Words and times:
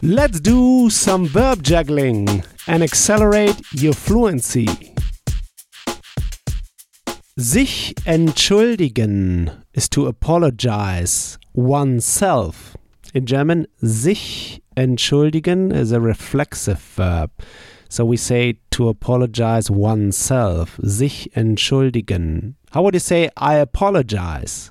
Let's 0.00 0.38
do 0.38 0.90
some 0.90 1.26
verb 1.26 1.64
juggling 1.64 2.44
and 2.68 2.84
accelerate 2.84 3.60
your 3.72 3.94
fluency. 3.94 4.68
Sich 7.36 7.94
entschuldigen 8.04 9.50
is 9.72 9.88
to 9.88 10.06
apologize 10.06 11.36
oneself. 11.52 12.76
In 13.12 13.24
German, 13.24 13.66
sich 13.82 14.62
entschuldigen 14.76 15.72
is 15.72 15.90
a 15.90 15.98
reflexive 15.98 16.78
verb. 16.78 17.32
So 17.88 18.04
we 18.04 18.16
say 18.16 18.60
to 18.70 18.88
apologize 18.88 19.68
oneself. 19.68 20.78
Sich 20.80 21.28
entschuldigen. 21.34 22.54
How 22.70 22.82
would 22.82 22.94
you 22.94 23.00
say 23.00 23.30
I 23.36 23.54
apologize? 23.54 24.70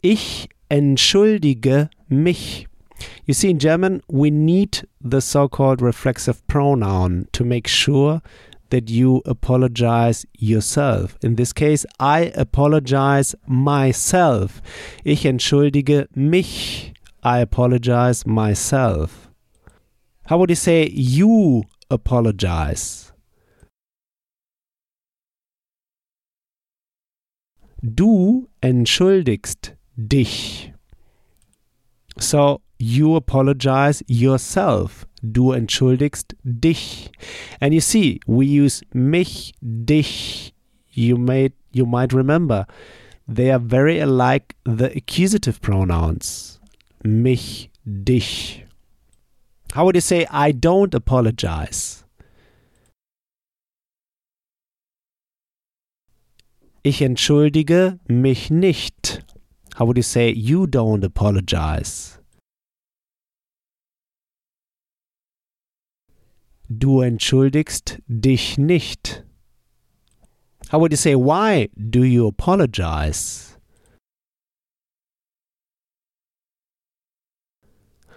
Ich 0.00 0.48
entschuldige 0.68 1.90
mich. 2.08 2.66
You 3.26 3.34
see, 3.34 3.50
in 3.50 3.58
German, 3.58 4.00
we 4.08 4.30
need 4.30 4.86
the 5.00 5.20
so 5.20 5.48
called 5.48 5.82
reflexive 5.82 6.46
pronoun 6.46 7.26
to 7.32 7.44
make 7.44 7.68
sure 7.68 8.22
that 8.70 8.90
you 8.90 9.22
apologize 9.24 10.26
yourself. 10.38 11.16
In 11.22 11.36
this 11.36 11.52
case, 11.52 11.86
I 11.98 12.32
apologize 12.36 13.34
myself. 13.46 14.62
Ich 15.04 15.24
entschuldige 15.24 16.06
mich. 16.14 16.92
I 17.22 17.38
apologize 17.40 18.26
myself. 18.26 19.30
How 20.26 20.38
would 20.38 20.50
you 20.50 20.56
say 20.56 20.88
you 20.88 21.64
apologize? 21.90 23.12
Du 27.82 28.48
entschuldigst 28.60 29.77
dich. 29.98 30.72
So 32.18 32.60
you 32.78 33.16
apologize 33.16 34.02
yourself. 34.06 35.06
Du 35.22 35.52
entschuldigst 35.52 36.34
dich. 36.44 37.10
And 37.60 37.74
you 37.74 37.80
see, 37.80 38.20
we 38.26 38.46
use 38.46 38.82
mich, 38.94 39.52
dich. 39.60 40.54
You 40.92 41.16
may 41.16 41.52
you 41.72 41.86
might 41.86 42.12
remember 42.12 42.66
they 43.28 43.50
are 43.50 43.58
very 43.58 44.00
alike 44.00 44.56
the 44.64 44.90
accusative 44.96 45.60
pronouns. 45.60 46.60
Mich, 47.04 47.70
dich. 47.84 48.64
How 49.74 49.84
would 49.84 49.94
you 49.94 50.00
say 50.00 50.26
I 50.30 50.52
don't 50.52 50.94
apologize? 50.94 52.04
Ich 56.82 57.02
entschuldige 57.02 57.98
mich 58.08 58.50
nicht. 58.50 59.22
How 59.78 59.84
would 59.84 59.96
you 59.96 60.02
say 60.02 60.32
you 60.32 60.66
don't 60.66 61.04
apologize? 61.04 62.18
Du 66.68 67.00
entschuldigst 67.00 68.00
dich 68.08 68.58
nicht. 68.58 69.22
How 70.70 70.80
would 70.80 70.90
you 70.90 70.96
say 70.96 71.14
why 71.14 71.68
do 71.76 72.02
you 72.02 72.26
apologize? 72.26 73.56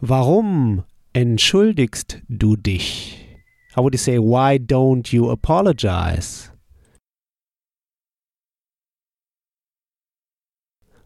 Warum 0.00 0.84
entschuldigst 1.12 2.22
du 2.30 2.56
dich? 2.56 3.28
How 3.74 3.82
would 3.82 3.92
you 3.92 3.98
say 3.98 4.18
why 4.18 4.56
don't 4.56 5.12
you 5.12 5.28
apologize? 5.28 6.51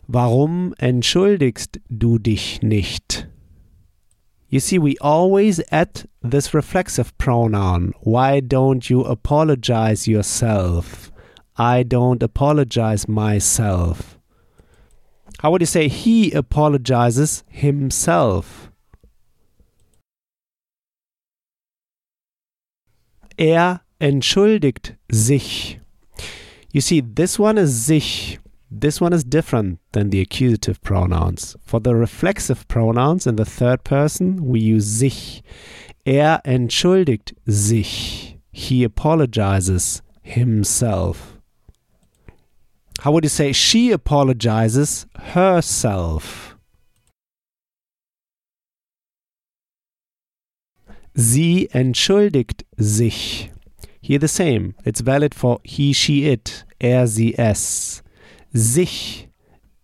Warum 0.08 0.72
entschuldigst 0.78 1.80
du 1.88 2.18
dich 2.18 2.62
nicht? 2.62 3.28
You 4.48 4.60
see, 4.60 4.78
we 4.78 4.96
always 5.00 5.60
add 5.72 6.08
this 6.22 6.54
reflexive 6.54 7.16
pronoun. 7.18 7.92
Why 8.02 8.40
don't 8.40 8.89
you 8.89 9.02
apologize 9.02 10.06
yourself? 10.06 11.11
I 11.56 11.83
don't 11.83 12.22
apologize 12.22 13.08
myself. 13.08 14.18
How 15.40 15.50
would 15.50 15.62
you 15.62 15.66
say 15.66 15.89
he 15.89 16.30
apologizes 16.33 17.42
himself? 17.48 18.70
Er 23.39 23.80
entschuldigt 24.00 24.96
sich. 25.11 25.80
You 26.72 26.80
see, 26.80 27.00
this 27.00 27.39
one 27.39 27.58
is 27.58 27.86
sich. 27.86 28.39
This 28.79 29.01
one 29.01 29.14
is 29.14 29.25
different 29.25 29.79
than 29.92 30.11
the 30.11 30.20
accusative 30.20 30.83
pronouns. 30.83 31.57
For 31.63 31.81
the 31.81 31.95
reflexive 31.95 32.69
pronouns 32.69 33.27
in 33.27 33.37
the 33.37 33.47
third 33.47 33.85
person, 33.85 34.45
we 34.45 34.61
use 34.61 34.85
sich. 34.85 35.42
Er 36.07 36.42
entschuldigt 36.45 37.33
sich. 37.47 38.37
He 38.53 38.85
apologizes 38.85 40.03
himself. 40.23 41.39
How 43.01 43.13
would 43.13 43.25
you 43.25 43.31
say 43.31 43.53
she 43.53 43.92
apologizes 43.92 45.07
herself? 45.20 46.58
Sie 51.14 51.70
entschuldigt 51.73 52.64
sich. 52.79 53.51
Here 54.03 54.19
the 54.19 54.29
same. 54.29 54.75
It's 54.85 55.01
valid 55.01 55.35
for 55.35 55.61
he, 55.64 55.95
she, 55.95 56.27
it, 56.27 56.64
er, 56.79 57.07
sie, 57.07 57.35
es. 57.39 58.03
Sich 58.56 59.28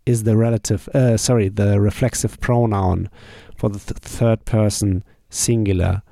is 0.07 0.23
the 0.25 0.35
relative, 0.35 0.89
uh, 0.95 1.19
sorry, 1.19 1.49
the 1.51 1.79
reflexive 1.79 2.41
pronoun 2.41 3.11
for 3.55 3.69
the 3.69 3.79
th 3.79 3.99
third 4.01 4.45
person 4.47 5.05
singular. 5.29 6.03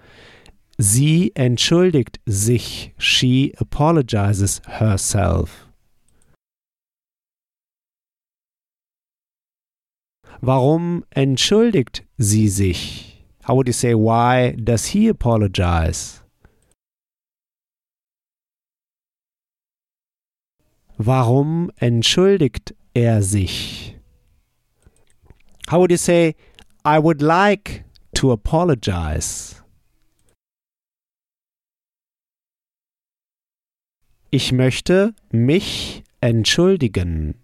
Sie 0.79 1.33
entschuldigt 1.35 2.19
sich. 2.29 2.93
She 2.99 3.55
apologizes 3.59 4.61
herself. 4.67 5.67
Warum 10.43 11.05
entschuldigt 11.17 12.03
sie 12.19 12.49
sich? 12.49 13.25
How 13.45 13.55
would 13.55 13.69
you 13.69 13.73
say, 13.73 13.95
why 13.95 14.53
does 14.53 14.87
he 14.89 15.09
apologize? 15.09 16.23
Warum 21.03 21.71
entschuldigt 21.77 22.75
er 22.93 23.23
sich? 23.23 23.97
How 25.71 25.79
would 25.79 25.91
you 25.91 25.97
say, 25.97 26.35
I 26.85 26.99
would 26.99 27.23
like 27.23 27.87
to 28.17 28.31
apologize? 28.33 29.57
Ich 34.31 34.53
möchte 34.53 35.15
mich 35.33 36.05
entschuldigen. 36.21 37.35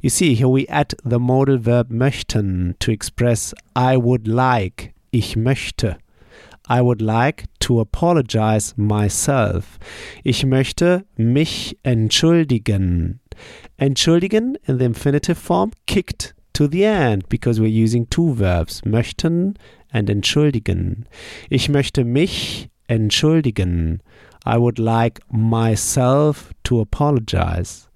You 0.00 0.08
see, 0.08 0.34
here 0.34 0.48
we 0.48 0.66
add 0.70 0.96
the 1.04 1.18
modal 1.18 1.66
verb 1.66 1.90
möchten 1.90 2.76
to 2.78 2.90
express 2.90 3.54
I 3.76 3.98
would 3.98 4.26
like. 4.26 4.94
Ich 5.10 5.36
möchte. 5.36 5.98
I 6.68 6.82
would 6.82 7.00
like 7.00 7.44
to 7.60 7.80
apologize 7.80 8.74
myself. 8.76 9.78
Ich 10.24 10.44
möchte 10.44 11.04
mich 11.16 11.76
entschuldigen. 11.84 13.20
Entschuldigen 13.76 14.56
in 14.66 14.78
the 14.78 14.84
infinitive 14.84 15.36
form 15.36 15.72
kicked 15.86 16.34
to 16.54 16.66
the 16.66 16.84
end 16.84 17.28
because 17.28 17.60
we're 17.60 17.66
using 17.68 18.08
two 18.08 18.32
verbs, 18.32 18.82
möchten 18.84 19.54
and 19.92 20.10
entschuldigen. 20.10 21.06
Ich 21.50 21.68
möchte 21.68 22.04
mich 22.04 22.68
entschuldigen. 22.88 24.00
I 24.44 24.56
would 24.58 24.78
like 24.78 25.20
myself 25.30 26.52
to 26.64 26.80
apologize. 26.80 27.88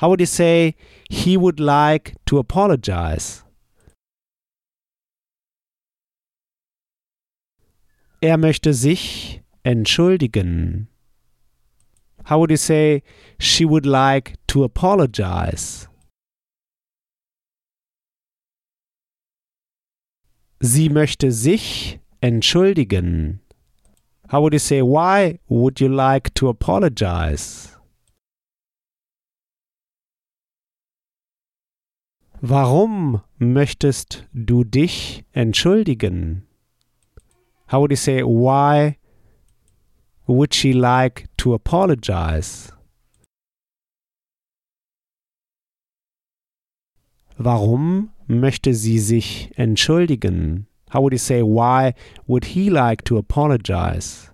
How 0.00 0.08
would 0.08 0.20
you 0.20 0.26
say 0.26 0.74
he 1.08 1.36
would 1.36 1.58
like 1.58 2.14
to 2.26 2.38
apologize? 2.38 3.44
Er 8.22 8.38
möchte 8.38 8.72
sich 8.72 9.42
entschuldigen. 9.64 10.86
How 12.24 12.38
would 12.38 12.52
you 12.52 12.56
say 12.56 13.02
she 13.40 13.68
would 13.68 13.84
like 13.84 14.34
to 14.46 14.62
apologize? 14.62 15.88
Sie 20.60 20.88
möchte 20.88 21.32
sich 21.32 21.98
entschuldigen. 22.20 23.40
How 24.30 24.40
would 24.40 24.52
you 24.52 24.60
say 24.60 24.82
why 24.82 25.40
would 25.48 25.80
you 25.80 25.88
like 25.88 26.32
to 26.36 26.48
apologize? 26.48 27.76
Warum 32.40 33.20
möchtest 33.38 34.28
du 34.32 34.62
dich 34.62 35.24
entschuldigen? 35.32 36.46
How 37.72 37.80
would 37.80 37.90
you 37.90 37.96
say 37.96 38.22
why 38.22 38.98
would 40.26 40.52
she 40.52 40.74
like 40.74 41.26
to 41.38 41.54
apologize? 41.54 42.70
Warum 47.38 48.10
möchte 48.28 48.74
sie 48.74 48.98
sich 48.98 49.50
entschuldigen? 49.56 50.66
How 50.90 51.00
would 51.00 51.14
you 51.14 51.18
say, 51.18 51.40
why 51.40 51.94
would 52.26 52.44
he 52.44 52.68
like 52.68 53.04
to 53.04 53.16
apologize? 53.16 54.30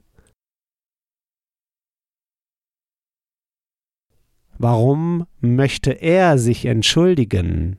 Warum 4.58 5.28
möchte 5.40 5.92
er 6.02 6.38
sich 6.38 6.64
entschuldigen? 6.64 7.78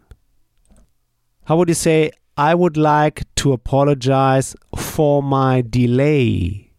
How 1.50 1.58
would 1.58 1.68
you 1.68 1.76
say, 1.76 2.12
I 2.38 2.56
would 2.56 2.78
like 2.78 3.24
to 3.40 3.54
apologize 3.54 4.54
for 4.76 5.24
my 5.24 5.64
delay? 5.64 6.74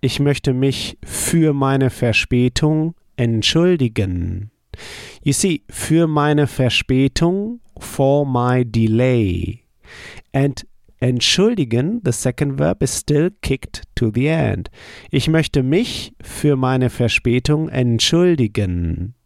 Ich 0.00 0.20
möchte 0.20 0.54
mich 0.54 0.98
für 1.04 1.52
meine 1.52 1.90
Verspätung 1.90 2.94
entschuldigen. 3.16 4.52
You 5.24 5.32
see, 5.32 5.64
für 5.68 6.06
meine 6.06 6.46
Verspätung, 6.46 7.60
for 7.80 8.24
my 8.24 8.64
delay. 8.64 9.64
And 10.32 10.64
entschuldigen, 11.00 12.02
the 12.04 12.12
second 12.12 12.56
verb 12.58 12.84
is 12.84 12.96
still 12.96 13.30
kicked 13.42 13.82
to 13.96 14.12
the 14.14 14.28
end. 14.28 14.70
Ich 15.10 15.28
möchte 15.28 15.64
mich 15.64 16.14
für 16.22 16.54
meine 16.54 16.88
Verspätung 16.88 17.68
entschuldigen. 17.68 19.16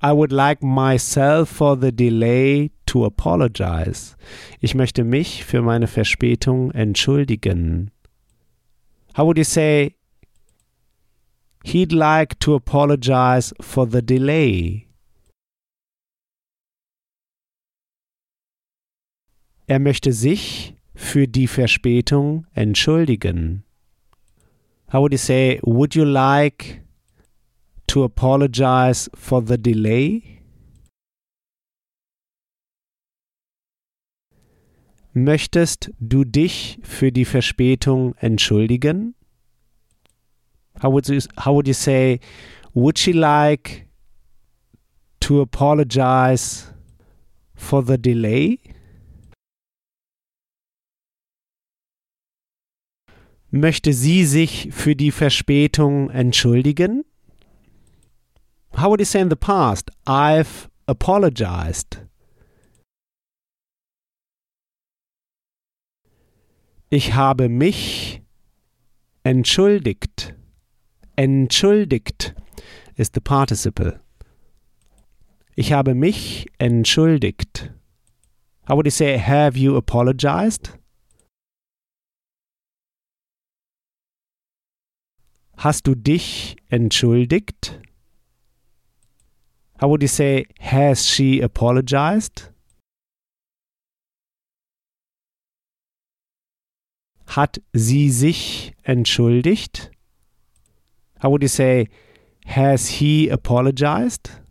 I 0.00 0.12
would 0.12 0.32
like 0.32 0.62
myself 0.62 1.48
for 1.48 1.76
the 1.76 1.92
delay 1.92 2.70
to 2.86 3.04
apologize. 3.04 4.16
Ich 4.60 4.74
möchte 4.74 5.04
mich 5.04 5.44
für 5.44 5.62
meine 5.62 5.86
Verspätung 5.86 6.70
entschuldigen. 6.72 7.90
How 9.16 9.26
would 9.26 9.38
you 9.38 9.44
say 9.44 9.96
he'd 11.64 11.92
like 11.92 12.38
to 12.40 12.54
apologize 12.54 13.54
for 13.60 13.86
the 13.90 14.02
delay? 14.02 14.86
Er 19.66 19.78
möchte 19.78 20.12
sich 20.12 20.74
für 20.94 21.28
die 21.28 21.46
Verspätung 21.46 22.46
entschuldigen. 22.54 23.64
How 24.92 25.00
would 25.00 25.12
you 25.12 25.18
say, 25.18 25.60
would 25.62 25.94
you 25.94 26.04
like 26.04 26.79
to 27.90 28.04
apologize 28.04 29.10
for 29.14 29.42
the 29.44 29.58
delay? 29.58 30.22
Möchtest 35.12 35.90
du 35.98 36.22
dich 36.24 36.78
für 36.84 37.10
die 37.10 37.24
Verspätung 37.24 38.14
entschuldigen? 38.14 39.16
How 40.80 40.92
would 40.92 41.08
you, 41.08 41.18
how 41.36 41.52
would 41.52 41.66
you 41.66 41.74
say, 41.74 42.20
would 42.74 42.96
she 42.96 43.10
like 43.10 43.88
to 45.18 45.40
apologize 45.40 46.72
for 47.56 47.84
the 47.84 47.98
delay? 47.98 48.60
Möchte 53.50 53.92
sie 53.92 54.24
sich 54.24 54.68
für 54.70 54.94
die 54.94 55.10
Verspätung 55.10 56.08
entschuldigen? 56.10 57.04
How 58.74 58.88
would 58.88 59.00
you 59.00 59.04
say 59.04 59.20
in 59.20 59.28
the 59.28 59.36
past, 59.36 59.90
I've 60.06 60.68
apologized? 60.86 61.98
Ich 66.88 67.14
habe 67.14 67.48
mich 67.48 68.22
entschuldigt. 69.22 70.34
Entschuldigt 71.16 72.34
ist 72.96 73.14
the 73.14 73.20
participle. 73.20 74.00
Ich 75.54 75.72
habe 75.72 75.94
mich 75.94 76.46
entschuldigt. 76.58 77.72
How 78.66 78.76
would 78.76 78.86
you 78.86 78.90
say, 78.90 79.18
have 79.18 79.58
you 79.58 79.76
apologized? 79.76 80.76
Hast 85.56 85.86
du 85.86 85.94
dich 85.94 86.56
entschuldigt? 86.70 87.80
How 89.80 89.88
would 89.88 90.02
you 90.02 90.08
say, 90.08 90.44
has 90.58 91.06
she 91.06 91.40
apologized? 91.40 92.50
Hat 97.28 97.62
sie 97.72 98.10
sich 98.10 98.74
entschuldigt? 98.82 99.90
How 101.20 101.30
would 101.30 101.40
you 101.40 101.48
say, 101.48 101.88
has 102.44 102.88
he 103.00 103.30
apologized? 103.30 104.42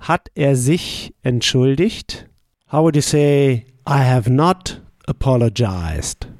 Hat 0.00 0.28
er 0.34 0.56
sich 0.56 1.14
entschuldigt? 1.22 2.28
How 2.66 2.82
would 2.82 2.96
you 2.96 3.02
say, 3.02 3.66
I 3.86 4.02
have 4.02 4.28
not 4.28 4.80
apologized? 5.06 6.33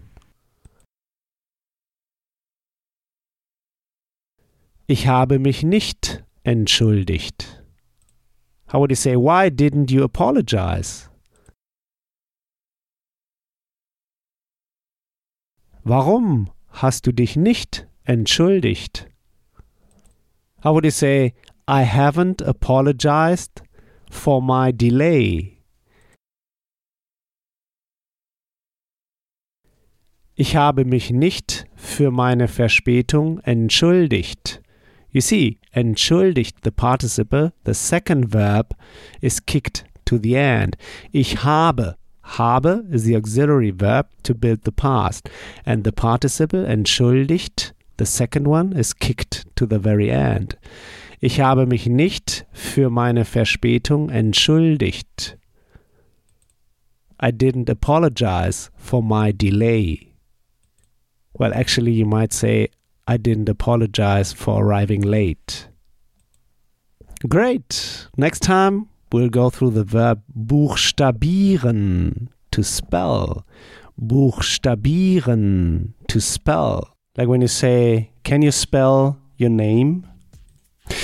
Ich 4.86 5.06
habe 5.06 5.38
mich 5.38 5.62
nicht 5.62 6.22
entschuldigt. 6.42 7.64
How 8.70 8.80
would 8.80 8.90
you 8.90 8.96
say, 8.96 9.16
why 9.16 9.48
didn't 9.48 9.90
you 9.90 10.04
apologize? 10.04 11.08
Warum 15.84 16.50
hast 16.68 17.06
du 17.06 17.12
dich 17.12 17.34
nicht 17.34 17.88
entschuldigt? 18.04 19.08
How 20.62 20.74
would 20.74 20.84
you 20.84 20.90
say, 20.90 21.32
I 21.66 21.84
haven't 21.84 22.42
apologized 22.42 23.62
for 24.10 24.42
my 24.42 24.70
delay? 24.70 25.62
Ich 30.34 30.56
habe 30.56 30.84
mich 30.84 31.10
nicht 31.10 31.64
für 31.74 32.10
meine 32.10 32.48
Verspätung 32.48 33.38
entschuldigt. 33.40 34.60
You 35.14 35.20
see, 35.20 35.58
entschuldigt, 35.72 36.62
the 36.62 36.72
participle, 36.72 37.52
the 37.62 37.72
second 37.72 38.32
verb 38.32 38.74
is 39.22 39.38
kicked 39.38 39.84
to 40.06 40.18
the 40.18 40.36
end. 40.36 40.76
Ich 41.12 41.44
habe 41.44 41.96
Habe 42.24 42.84
is 42.90 43.04
the 43.04 43.14
auxiliary 43.14 43.70
verb 43.70 44.08
to 44.24 44.34
build 44.34 44.62
the 44.62 44.72
past, 44.72 45.28
and 45.64 45.84
the 45.84 45.92
participle 45.92 46.64
entschuldigt, 46.64 47.72
the 47.96 48.06
second 48.06 48.48
one, 48.48 48.72
is 48.72 48.92
kicked 48.92 49.46
to 49.54 49.66
the 49.66 49.78
very 49.78 50.10
end. 50.10 50.56
Ich 51.20 51.38
habe 51.38 51.64
mich 51.64 51.86
nicht 51.86 52.44
für 52.52 52.90
meine 52.90 53.24
Verspätung 53.24 54.10
entschuldigt. 54.10 55.36
I 57.20 57.30
didn't 57.30 57.70
apologize 57.70 58.70
for 58.76 59.02
my 59.02 59.32
delay. 59.32 60.14
Well, 61.38 61.52
actually, 61.54 61.92
you 61.92 62.04
might 62.04 62.32
say, 62.32 62.70
I 63.06 63.16
didn't 63.18 63.48
apologize 63.48 64.32
for 64.32 64.64
arriving 64.64 65.02
late. 65.02 65.68
Great. 67.28 68.06
Next 68.16 68.40
time, 68.40 68.88
we'll 69.12 69.28
go 69.28 69.50
through 69.50 69.70
the 69.70 69.84
verb 69.84 70.22
buchstabieren, 70.36 72.28
to 72.50 72.62
spell. 72.62 73.46
Buchstabieren, 74.00 75.92
to 76.08 76.20
spell. 76.20 76.96
Like 77.16 77.28
when 77.28 77.40
you 77.40 77.48
say, 77.48 78.10
Can 78.22 78.42
you 78.42 78.50
spell 78.50 79.18
your 79.36 79.50
name? 79.50 80.06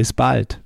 Bis 0.00 0.14
bald. 0.14 0.62